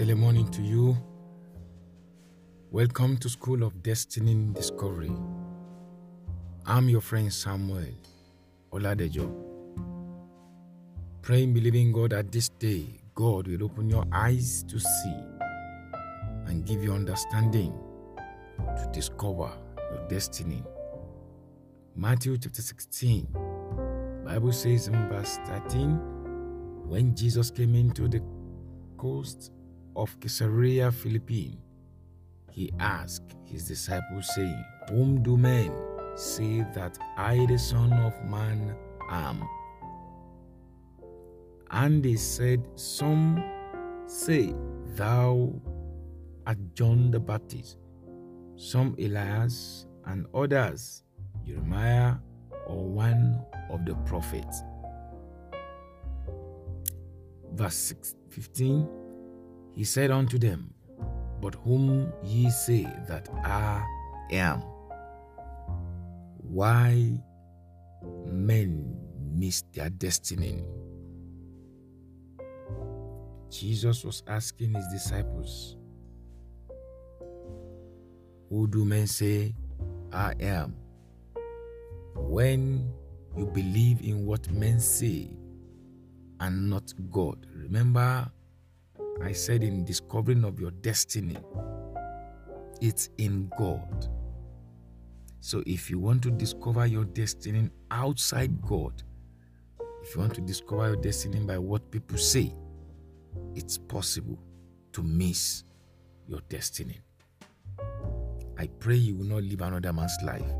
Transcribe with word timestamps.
Morning 0.00 0.48
to 0.48 0.62
you. 0.62 0.96
Welcome 2.70 3.18
to 3.18 3.28
School 3.28 3.62
of 3.62 3.82
Destiny 3.82 4.32
and 4.32 4.54
Discovery. 4.54 5.12
I'm 6.66 6.88
your 6.88 7.02
friend 7.02 7.30
Samuel 7.32 7.84
Oladejo. 8.72 9.30
Praying, 11.20 11.52
believing 11.52 11.92
God 11.92 12.10
that 12.10 12.32
this 12.32 12.48
day 12.48 12.86
God 13.14 13.46
will 13.46 13.62
open 13.62 13.90
your 13.90 14.04
eyes 14.10 14.64
to 14.68 14.80
see 14.80 15.16
and 16.46 16.64
give 16.64 16.82
you 16.82 16.92
understanding 16.92 17.72
to 18.58 18.90
discover 18.92 19.52
your 19.92 20.08
destiny. 20.08 20.64
Matthew 21.94 22.38
chapter 22.38 22.62
16, 22.62 23.28
Bible 24.24 24.52
says 24.52 24.88
in 24.88 24.94
verse 25.08 25.38
13, 25.46 26.88
when 26.88 27.14
Jesus 27.14 27.50
came 27.50 27.74
into 27.74 28.08
the 28.08 28.22
coast 28.96 29.52
of 29.96 30.18
Caesarea 30.20 30.90
Philippi, 30.92 31.58
he 32.50 32.72
asked 32.78 33.36
his 33.44 33.66
disciples, 33.68 34.28
saying, 34.34 34.64
Whom 34.88 35.22
do 35.22 35.36
men 35.36 35.72
say 36.16 36.64
that 36.74 36.98
I, 37.16 37.46
the 37.46 37.58
Son 37.58 37.92
of 37.92 38.14
Man, 38.24 38.74
am? 39.10 39.42
And 41.70 42.02
they 42.02 42.16
said, 42.16 42.66
Some 42.74 43.42
say, 44.06 44.54
Thou 44.96 45.52
art 46.46 46.58
John 46.74 47.10
the 47.10 47.20
Baptist, 47.20 47.78
some 48.56 48.96
Elias, 48.98 49.86
and 50.06 50.26
others, 50.34 51.04
Jeremiah, 51.46 52.14
or 52.66 52.88
one 52.88 53.44
of 53.70 53.84
the 53.86 53.94
prophets. 54.06 54.62
Verse 57.52 57.74
6, 57.74 58.14
15 58.30 58.99
He 59.74 59.84
said 59.84 60.10
unto 60.10 60.38
them, 60.38 60.74
But 61.40 61.54
whom 61.54 62.12
ye 62.22 62.50
say 62.50 62.84
that 63.08 63.28
I 63.44 63.84
am? 64.30 64.62
Why 66.38 67.18
men 68.26 68.96
miss 69.32 69.62
their 69.72 69.90
destiny? 69.90 70.64
Jesus 73.50 74.04
was 74.04 74.22
asking 74.26 74.74
his 74.74 74.86
disciples, 74.92 75.76
Who 78.48 78.66
do 78.66 78.84
men 78.84 79.06
say 79.06 79.54
I 80.12 80.34
am? 80.40 80.74
When 82.14 82.92
you 83.36 83.46
believe 83.46 84.02
in 84.02 84.26
what 84.26 84.50
men 84.50 84.80
say 84.80 85.30
and 86.40 86.68
not 86.70 86.92
God, 87.10 87.46
remember 87.54 88.30
I 89.22 89.32
said 89.32 89.62
in 89.62 89.84
discovering 89.84 90.44
of 90.44 90.58
your 90.58 90.70
destiny, 90.70 91.36
it's 92.80 93.10
in 93.18 93.50
God. 93.58 94.08
So 95.40 95.62
if 95.66 95.90
you 95.90 95.98
want 95.98 96.22
to 96.22 96.30
discover 96.30 96.86
your 96.86 97.04
destiny 97.04 97.70
outside 97.90 98.60
God, 98.62 99.02
if 100.02 100.14
you 100.14 100.20
want 100.20 100.34
to 100.34 100.40
discover 100.40 100.88
your 100.88 100.96
destiny 100.96 101.40
by 101.40 101.58
what 101.58 101.90
people 101.90 102.16
say, 102.16 102.54
it's 103.54 103.76
possible 103.76 104.38
to 104.92 105.02
miss 105.02 105.64
your 106.26 106.40
destiny. 106.48 106.98
I 108.58 108.66
pray 108.78 108.96
you 108.96 109.16
will 109.16 109.24
not 109.24 109.42
live 109.42 109.60
another 109.60 109.92
man's 109.92 110.16
life. 110.24 110.50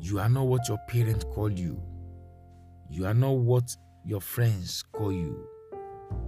You 0.00 0.18
are 0.18 0.28
not 0.28 0.46
what 0.46 0.68
your 0.68 0.78
parents 0.88 1.24
call 1.24 1.50
you. 1.50 1.80
You 2.90 3.06
are 3.06 3.14
not 3.14 3.36
what 3.36 3.74
your 4.04 4.20
friends 4.20 4.82
call 4.92 5.12
you. 5.12 5.46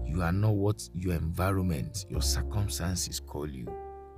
You 0.07 0.23
are 0.23 0.33
not 0.33 0.55
what 0.55 0.83
your 0.95 1.15
environment, 1.15 2.07
your 2.09 2.23
circumstances 2.23 3.21
call 3.21 3.49
you. 3.49 3.67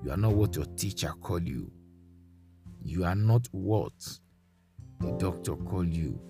You 0.05 0.11
are 0.11 0.17
not 0.17 0.35
what 0.35 0.57
your 0.57 0.67
teacher 0.77 1.13
call 1.21 1.43
you. 1.43 1.71
You 2.85 3.05
are 3.05 3.15
not 3.15 3.47
what 3.51 3.93
the 5.01 5.13
doctor 5.13 5.57
call 5.57 5.85
you. 5.85 6.21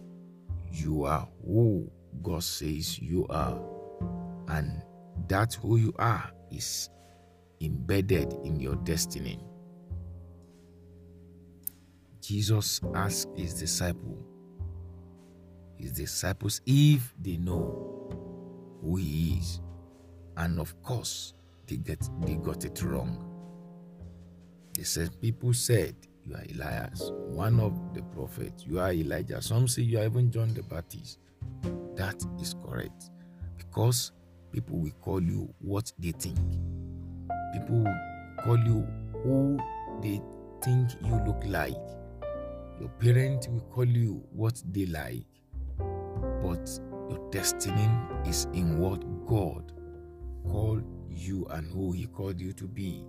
You 0.71 1.05
are 1.05 1.29
who 1.45 1.91
God 2.23 2.43
says 2.43 2.99
you 2.99 3.27
are. 3.29 3.61
And 4.49 4.83
that 5.29 5.55
who 5.55 5.77
you 5.77 5.93
are 5.99 6.31
is 6.51 6.89
embedded 7.61 8.33
in 8.45 8.61
your 8.61 8.77
destiny. 8.77 9.41
Jesus 12.21 12.81
asked 12.95 13.29
his 13.37 13.55
disciple, 13.55 14.19
his 15.77 15.93
disciples, 15.93 16.61
if 16.67 17.15
they 17.21 17.37
know 17.37 17.96
who 18.87 18.97
he 18.97 19.39
is. 19.39 19.61
And 20.37 20.61
of 20.61 20.81
course, 20.83 21.35
they 21.67 21.77
get 21.77 22.09
they 22.21 22.35
got 22.35 22.65
it 22.65 22.83
wrong. 22.83 23.25
They 24.75 24.85
said 24.85 25.21
people 25.21 25.53
said 25.53 25.97
you 26.25 26.35
are 26.35 26.45
Elias, 26.55 27.11
one 27.15 27.61
of 27.61 27.73
the 27.95 28.03
prophets, 28.03 28.65
you 28.67 28.81
are 28.81 28.93
Elijah. 28.93 29.41
Some 29.41 29.69
say 29.69 29.83
you 29.83 29.99
are 29.99 30.05
even 30.05 30.31
John 30.31 30.53
the 30.55 30.63
Baptist. 30.63 31.19
That 31.95 32.23
is 32.41 32.55
correct. 32.65 33.11
Because 33.57 34.13
people 34.53 34.79
will 34.79 34.93
call 35.01 35.23
you 35.23 35.53
what 35.61 35.93
they 35.99 36.13
think. 36.13 36.39
People 37.53 37.85
will 37.85 37.99
call 38.43 38.59
you 38.59 38.87
who 39.23 39.59
they 40.03 40.21
think 40.63 40.91
you 41.03 41.21
look 41.27 41.43
like. 41.47 41.77
Your 42.81 42.91
parents 43.01 43.49
will 43.49 43.61
call 43.61 43.87
you 43.87 44.23
what 44.33 44.63
they 44.73 44.87
like. 44.87 45.27
But 46.43 46.69
your 47.09 47.31
destiny 47.31 47.89
is 48.27 48.47
in 48.53 48.79
what 48.79 49.01
God 49.27 49.73
called 50.45 50.85
you 51.09 51.47
and 51.51 51.71
who 51.71 51.93
He 51.93 52.07
called 52.07 52.41
you 52.41 52.53
to 52.55 52.65
be. 52.65 53.05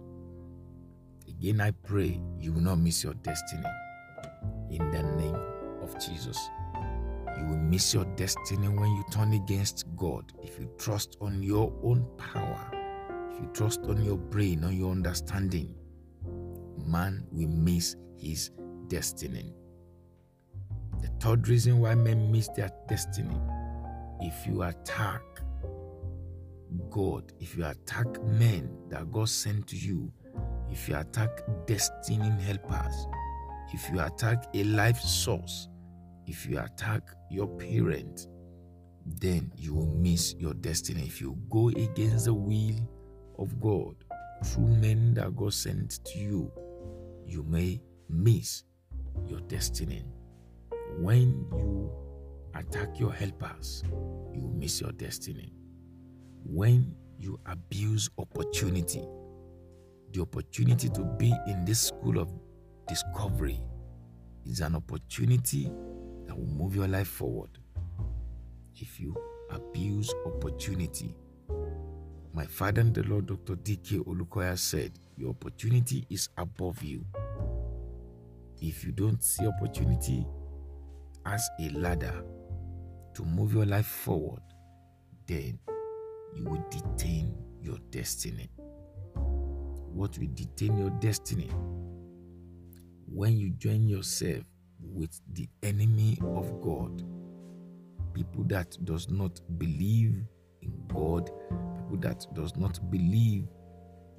Again, 1.28 1.62
I 1.62 1.72
pray 1.72 2.20
you 2.40 2.54
will 2.54 2.62
not 2.62 2.80
miss 2.80 3.04
your 3.04 3.14
destiny. 3.16 3.68
In 4.70 4.92
the 4.92 5.04
name 5.04 5.38
of 5.82 5.94
Jesus. 6.00 6.50
You 7.38 7.46
will 7.46 7.58
miss 7.58 7.94
your 7.94 8.06
destiny 8.16 8.68
when 8.68 8.90
you 8.90 9.04
turn 9.12 9.34
against 9.34 9.86
God. 9.96 10.32
If 10.42 10.60
you 10.60 10.70
trust 10.78 11.18
on 11.22 11.44
your 11.44 11.72
own 11.84 12.06
power, 12.18 12.72
if 13.32 13.42
you 13.42 13.50
trust 13.54 13.82
on 13.84 14.04
your 14.04 14.18
brain, 14.18 14.64
on 14.64 14.76
your 14.76 14.92
understanding, 14.92 15.76
man 16.86 17.26
will 17.32 17.50
miss 17.50 17.96
his 18.18 18.50
destiny. 18.88 19.54
The 21.02 21.10
third 21.20 21.48
reason 21.48 21.80
why 21.80 21.94
men 21.94 22.32
miss 22.32 22.48
their 22.56 22.72
destiny 22.88 23.38
if 24.22 24.48
you 24.48 24.64
attack 24.64 25.22
God, 26.90 27.32
if 27.40 27.56
you 27.56 27.66
attack 27.66 28.22
men 28.24 28.70
that 28.90 29.12
God 29.12 29.30
sent 29.30 29.68
to 29.68 29.76
you, 29.76 30.12
if 30.70 30.90
you 30.90 30.98
attack 30.98 31.30
destiny 31.66 32.30
helpers, 32.42 33.08
if 33.74 33.90
you 33.92 34.00
attack 34.00 34.46
a 34.54 34.64
life 34.64 35.00
source, 35.00 35.68
if 36.26 36.46
you 36.46 36.60
attack 36.60 37.02
your 37.30 37.48
parent, 37.48 38.28
then 39.06 39.52
you 39.56 39.74
will 39.74 39.88
miss 39.88 40.36
your 40.38 40.54
destiny. 40.54 41.04
If 41.06 41.22
you 41.22 41.38
go 41.50 41.70
against 41.70 42.26
the 42.26 42.34
will 42.34 42.76
of 43.40 43.60
God 43.62 43.96
through 44.44 44.68
men 44.68 45.14
that 45.16 45.36
God 45.36 45.54
sent 45.54 46.04
to 46.06 46.20
you, 46.20 46.52
you 47.26 47.44
may 47.44 47.82
miss 48.10 48.64
your 49.26 49.40
destiny. 49.42 50.04
When 50.98 51.46
you 51.52 51.92
attack 52.58 53.00
your 53.00 53.14
helpers, 53.14 53.84
you 54.34 54.42
miss 54.56 54.82
your 54.82 54.92
destiny. 54.94 55.54
When 56.44 56.96
you 57.20 57.40
abuse 57.46 58.10
opportunity, 58.18 59.04
the 60.12 60.22
opportunity 60.22 60.90
to 60.90 61.04
be 61.18 61.34
in 61.48 61.66
this 61.66 61.80
school 61.80 62.20
of 62.20 62.30
discovery 62.88 63.60
is 64.46 64.62
an 64.62 64.76
opportunity 64.76 65.72
that 66.26 66.38
will 66.38 66.48
move 66.48 66.76
your 66.76 66.88
life 66.88 67.08
forward. 67.08 67.50
If 68.76 69.00
you 69.00 69.16
abuse 69.52 70.14
opportunity, 70.26 71.16
my 72.34 72.46
father 72.46 72.82
and 72.82 72.94
the 72.94 73.04
Lord 73.04 73.26
Dr. 73.26 73.56
D.K. 73.56 73.98
Olukoya 73.98 74.58
said, 74.58 74.94
Your 75.18 75.32
opportunity 75.32 76.06
is 76.10 76.30
above 76.38 76.84
you. 76.84 77.04
If 78.62 78.84
you 78.84 78.92
don't 78.92 79.24
see 79.24 79.48
opportunity 79.48 80.26
as 81.26 81.50
a 81.60 81.70
ladder 81.70 82.24
to 83.18 83.26
move 83.26 83.52
your 83.52 83.66
life 83.66 83.88
forward, 83.88 84.44
then 85.26 85.58
you 86.36 86.44
will 86.44 86.64
detain 86.70 87.36
your 87.64 87.80
destiny. 87.90 88.48
What 89.16 90.20
will 90.20 90.30
detain 90.36 90.78
your 90.78 90.92
destiny? 91.02 91.50
When 93.08 93.36
you 93.36 93.50
join 93.50 93.88
yourself 93.88 94.44
with 94.80 95.20
the 95.34 95.50
enemy 95.64 96.20
of 96.22 96.62
God, 96.62 97.02
people 98.14 98.44
that 98.50 98.78
does 98.86 99.10
not 99.10 99.42
believe 99.58 100.24
in 100.62 100.74
God, 100.88 101.32
people 101.76 101.98
that 102.02 102.28
does 102.36 102.56
not 102.56 102.80
believe 102.92 103.48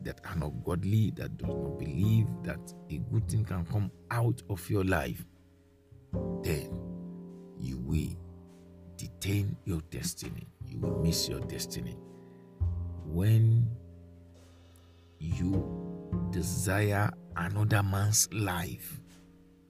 that 0.03 0.21
are 0.29 0.37
not 0.37 0.65
godly, 0.65 1.13
that 1.15 1.37
does 1.37 1.55
not 1.55 1.79
believe 1.79 2.27
that 2.43 2.75
a 2.91 2.99
good 3.13 3.31
thing 3.31 3.45
can 3.45 3.65
come 3.67 3.93
out 4.11 4.43
of 4.51 4.69
your 4.69 4.83
life, 4.83 5.25
then 6.43 6.77
you 7.61 7.79
will 7.79 8.17
detain 9.29 9.57
your 9.67 9.81
destiny. 9.91 10.47
You 10.67 10.79
will 10.79 11.03
miss 11.03 11.29
your 11.29 11.41
destiny. 11.41 11.99
When 13.05 13.69
you 15.19 16.31
desire 16.31 17.11
another 17.37 17.83
man's 17.83 18.29
life, 18.33 19.01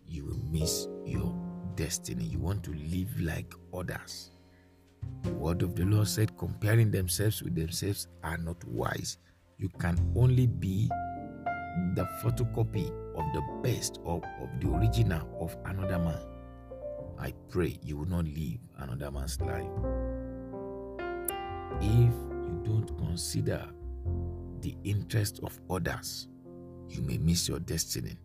you 0.06 0.26
will 0.26 0.42
miss 0.50 0.86
your 1.04 1.34
destiny. 1.74 2.24
You 2.24 2.38
want 2.38 2.62
to 2.64 2.72
live 2.72 3.20
like 3.20 3.52
others. 3.74 4.30
The 5.22 5.32
word 5.32 5.62
of 5.62 5.74
the 5.74 5.84
Lord 5.84 6.06
said, 6.06 6.36
comparing 6.38 6.92
themselves 6.92 7.42
with 7.42 7.56
themselves 7.56 8.06
are 8.22 8.38
not 8.38 8.62
wise. 8.64 9.18
You 9.58 9.70
can 9.80 9.98
only 10.16 10.46
be 10.46 10.88
the 11.96 12.08
photocopy 12.22 12.86
of 13.16 13.24
the 13.34 13.42
best 13.62 13.98
of, 14.04 14.22
of 14.40 14.60
the 14.60 14.70
original 14.72 15.28
of 15.40 15.56
another 15.64 15.98
man. 15.98 16.37
I 17.20 17.32
pray 17.48 17.78
you 17.82 17.96
will 17.98 18.08
not 18.08 18.24
live 18.26 18.58
another 18.78 19.10
man's 19.10 19.40
life. 19.40 19.66
If 21.80 22.14
you 22.14 22.60
don't 22.64 22.96
consider 22.96 23.68
the 24.60 24.76
interest 24.84 25.40
of 25.42 25.58
others, 25.68 26.28
you 26.88 27.02
may 27.02 27.18
miss 27.18 27.48
your 27.48 27.58
destiny. 27.58 28.16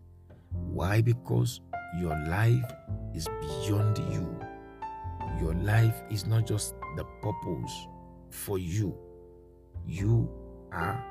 Why? 0.50 1.00
Because 1.00 1.60
your 1.98 2.16
life 2.28 2.64
is 3.14 3.28
beyond 3.40 3.98
you. 3.98 4.38
Your 5.40 5.54
life 5.54 5.96
is 6.10 6.26
not 6.26 6.46
just 6.46 6.74
the 6.96 7.04
purpose 7.20 7.88
for 8.30 8.58
you. 8.58 8.96
You 9.86 10.30
are 10.72 11.04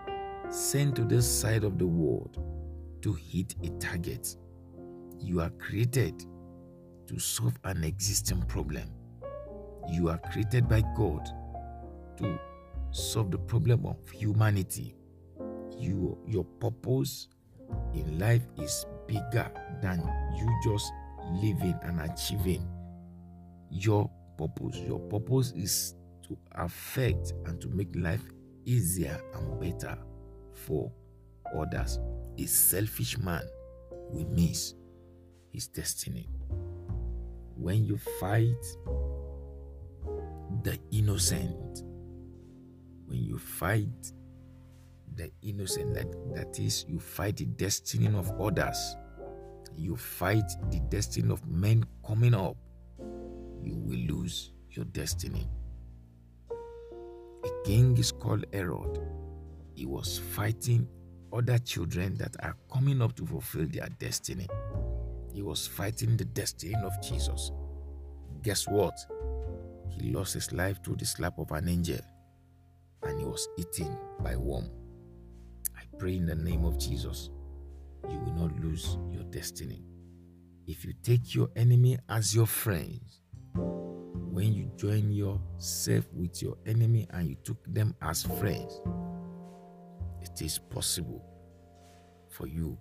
sent 0.50 0.96
to 0.96 1.04
this 1.04 1.30
side 1.30 1.64
of 1.64 1.78
the 1.78 1.88
world 1.88 2.38
to 3.02 3.14
hit 3.14 3.56
a 3.64 3.70
target. 3.80 4.36
You 5.20 5.42
are 5.42 5.50
created 5.52 6.26
to 7.08 7.20
solve 7.20 7.58
an 7.64 7.84
existing 7.84 8.42
problem. 8.44 8.90
You 9.90 10.10
are 10.10 10.18
created 10.32 10.68
by 10.70 10.82
God 10.96 11.28
to 12.18 12.40
solve 12.92 13.32
the 13.32 13.38
problem 13.38 13.86
of 13.86 13.98
humanity. 14.10 14.96
You, 15.78 16.18
your 16.28 16.46
purpose 16.46 17.28
in 17.94 18.20
life 18.20 18.44
is 18.58 18.86
bigger 19.08 19.52
than 19.82 20.00
you 20.38 20.48
just 20.64 20.92
living 21.42 21.78
and 21.84 22.02
achieving 22.02 22.68
your 23.70 24.10
purpose. 24.38 24.78
Your 24.78 25.00
purpose 25.00 25.52
is 25.52 25.96
to 26.28 26.38
affect 26.54 27.34
and 27.46 27.60
to 27.62 27.68
make 27.70 27.94
life 27.96 28.24
easier 28.66 29.20
and 29.36 29.60
better 29.60 29.98
for 30.54 30.92
others. 31.58 32.00
A 32.38 32.46
selfish 32.46 33.18
man 33.18 33.44
will 34.10 34.28
miss 34.30 34.76
his 35.52 35.68
destiny. 35.68 36.30
When 37.56 37.86
you 37.86 37.98
fight 37.98 38.66
the 40.64 40.78
innocent, 40.92 41.84
when 43.06 43.20
you 43.24 43.38
fight 43.38 44.12
the 45.16 45.32
innocent, 45.42 45.94
that, 45.94 46.08
that 46.34 46.60
is, 46.60 46.86
you 46.88 47.00
fight 47.00 47.38
the 47.38 47.46
destiny 47.46 48.08
of 48.18 48.32
others, 48.40 48.96
you 49.78 49.96
fight 49.96 50.50
the 50.72 50.80
destiny 50.90 51.32
of 51.32 51.46
men 51.48 51.86
coming 52.06 52.34
up, 52.34 52.58
you 53.62 53.76
will 53.76 54.00
lose 54.16 54.52
your 54.70 54.86
destiny. 54.86 55.48
A 56.52 57.50
king 57.66 57.98
is 57.98 58.12
called 58.12 58.46
Herod. 58.54 59.00
He 59.76 59.86
was 59.86 60.18
fighting 60.18 60.88
other 61.32 61.58
children 61.58 62.16
that 62.16 62.36
are 62.42 62.56
coming 62.72 63.02
up 63.02 63.16
to 63.16 63.26
fulfill 63.26 63.68
their 63.68 63.90
destiny. 64.00 64.48
He 65.34 65.42
was 65.42 65.66
fighting 65.66 66.16
the 66.16 66.26
destiny 66.26 66.76
of 66.84 67.02
Jesus. 67.02 67.52
Guess 68.44 68.68
what? 68.68 68.96
He 69.90 70.12
lost 70.12 70.36
his 70.36 70.52
life 70.52 70.84
through 70.84 70.98
the 70.98 71.06
slap 71.06 71.40
of 71.40 71.52
an 71.52 71.68
angel 71.68 72.00
and 73.02 73.20
he 73.20 73.26
was 73.26 73.48
eaten 73.58 73.98
by 74.20 74.36
worm. 74.36 74.70
I 75.76 75.82
pray 75.98 76.18
in 76.18 76.26
the 76.26 76.36
name 76.36 76.66
of 76.66 76.78
Jesus, 76.78 77.32
you 78.10 78.20
will 78.20 78.34
not 78.34 78.60
lose 78.60 78.98
your 79.12 79.24
destiny. 79.24 79.84
If 80.68 80.86
you 80.86 80.94
take 81.04 81.34
your 81.34 81.50
enemy 81.56 81.98
as 82.10 82.36
your 82.36 82.46
friend, 82.46 83.02
when 83.56 84.54
you 84.54 84.72
join 84.78 85.12
yourself 85.12 86.06
with 86.14 86.42
your 86.42 86.58
enemy 86.66 87.08
and 87.12 87.28
you 87.28 87.36
took 87.44 87.58
them 87.74 87.96
as 88.02 88.24
friends, 88.24 88.82
it 90.22 90.42
is 90.42 90.60
possible 90.60 91.26
for 92.30 92.48
you 92.48 92.78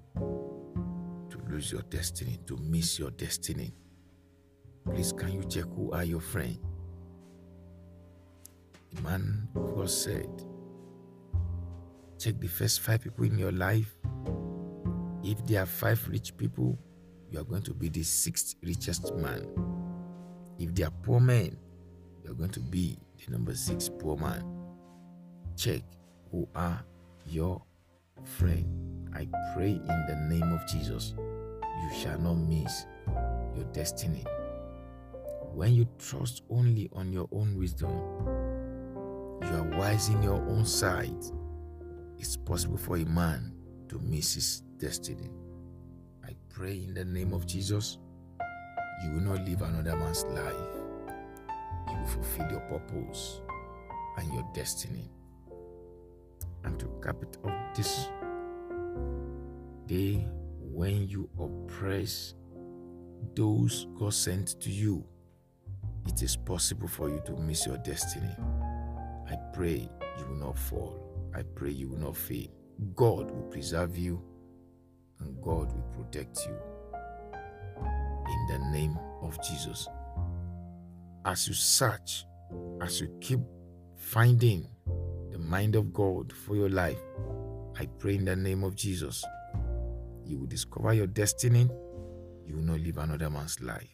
lose 1.52 1.70
your 1.70 1.82
destiny, 1.82 2.38
to 2.46 2.56
miss 2.56 2.98
your 2.98 3.10
destiny. 3.10 3.72
Please, 4.90 5.12
can 5.12 5.32
you 5.32 5.44
check 5.44 5.64
who 5.76 5.92
are 5.92 6.04
your 6.04 6.20
friends? 6.20 6.58
The 8.94 9.02
man 9.02 9.48
of 9.54 9.74
God 9.76 9.90
said, 9.90 10.28
check 12.18 12.40
the 12.40 12.48
first 12.48 12.80
five 12.80 13.02
people 13.02 13.24
in 13.24 13.38
your 13.38 13.52
life. 13.52 13.94
If 15.22 15.44
there 15.46 15.62
are 15.62 15.66
five 15.66 16.06
rich 16.08 16.36
people, 16.36 16.78
you 17.30 17.38
are 17.38 17.44
going 17.44 17.62
to 17.62 17.74
be 17.74 17.88
the 17.88 18.02
sixth 18.02 18.56
richest 18.62 19.14
man. 19.14 19.46
If 20.58 20.74
they 20.74 20.84
are 20.84 20.90
poor 21.02 21.20
men, 21.20 21.56
you 22.24 22.30
are 22.30 22.34
going 22.34 22.50
to 22.50 22.60
be 22.60 22.98
the 23.24 23.32
number 23.32 23.54
six 23.54 23.88
poor 23.88 24.16
man. 24.16 24.44
Check 25.56 25.82
who 26.30 26.48
are 26.54 26.82
your 27.26 27.62
friend. 28.24 29.08
I 29.14 29.28
pray 29.54 29.70
in 29.72 30.06
the 30.08 30.16
name 30.28 30.52
of 30.52 30.66
Jesus, 30.66 31.14
you 31.80 31.94
shall 31.94 32.18
not 32.18 32.34
miss 32.34 32.86
your 33.54 33.64
destiny. 33.72 34.24
When 35.54 35.74
you 35.74 35.86
trust 35.98 36.42
only 36.50 36.88
on 36.92 37.12
your 37.12 37.28
own 37.32 37.56
wisdom, 37.58 37.90
you 39.42 39.48
are 39.48 39.78
wise 39.78 40.08
in 40.08 40.22
your 40.22 40.40
own 40.48 40.64
sight. 40.64 41.30
It's 42.18 42.36
possible 42.36 42.78
for 42.78 42.96
a 42.96 43.04
man 43.04 43.54
to 43.88 43.98
miss 43.98 44.34
his 44.34 44.62
destiny. 44.78 45.30
I 46.24 46.34
pray 46.48 46.82
in 46.84 46.94
the 46.94 47.04
name 47.04 47.32
of 47.34 47.46
Jesus, 47.46 47.98
you 49.02 49.10
will 49.12 49.20
not 49.20 49.44
live 49.46 49.62
another 49.62 49.96
man's 49.96 50.24
life. 50.24 50.54
You 51.90 51.98
will 51.98 52.06
fulfill 52.06 52.50
your 52.50 52.60
purpose 52.60 53.40
and 54.16 54.32
your 54.32 54.48
destiny. 54.54 55.10
And 56.64 56.78
to 56.78 56.86
cap 57.02 57.16
it 57.22 57.36
off 57.44 57.76
this 57.76 58.08
day, 59.86 60.26
when 60.72 61.06
you 61.06 61.28
oppress 61.38 62.34
those 63.34 63.86
God 63.94 64.14
sent 64.14 64.60
to 64.62 64.70
you, 64.70 65.04
it 66.06 66.22
is 66.22 66.34
possible 66.34 66.88
for 66.88 67.10
you 67.10 67.22
to 67.26 67.32
miss 67.32 67.66
your 67.66 67.76
destiny. 67.78 68.34
I 69.30 69.36
pray 69.52 69.88
you 70.18 70.26
will 70.26 70.36
not 70.36 70.58
fall. 70.58 70.98
I 71.34 71.42
pray 71.42 71.70
you 71.70 71.90
will 71.90 71.98
not 71.98 72.16
fail. 72.16 72.48
God 72.96 73.30
will 73.30 73.48
preserve 73.50 73.96
you 73.96 74.22
and 75.20 75.40
God 75.42 75.72
will 75.72 76.04
protect 76.04 76.38
you. 76.46 76.56
In 78.26 78.46
the 78.48 78.70
name 78.72 78.98
of 79.20 79.38
Jesus. 79.42 79.88
As 81.24 81.46
you 81.46 81.54
search, 81.54 82.24
as 82.80 83.00
you 83.00 83.08
keep 83.20 83.40
finding 83.96 84.66
the 85.30 85.38
mind 85.38 85.76
of 85.76 85.92
God 85.92 86.32
for 86.32 86.56
your 86.56 86.70
life, 86.70 86.98
I 87.78 87.86
pray 87.98 88.16
in 88.16 88.24
the 88.24 88.36
name 88.36 88.64
of 88.64 88.74
Jesus, 88.74 89.24
you 90.26 90.38
will 90.38 90.46
discover 90.46 90.92
your 90.92 91.06
destiny. 91.06 91.68
You 92.46 92.56
will 92.56 92.62
not 92.62 92.80
live 92.80 92.98
another 92.98 93.30
man's 93.30 93.60
life. 93.60 93.88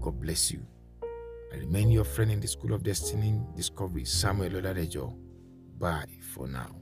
God 0.00 0.20
bless 0.20 0.50
you. 0.52 0.66
I 1.52 1.56
remain 1.58 1.90
your 1.90 2.04
friend 2.04 2.30
in 2.30 2.40
the 2.40 2.48
School 2.48 2.72
of 2.72 2.82
Destiny 2.82 3.40
Discovery, 3.56 4.04
Samuel 4.04 4.52
Oladejo. 4.52 5.14
Bye 5.78 6.06
for 6.34 6.46
now. 6.46 6.76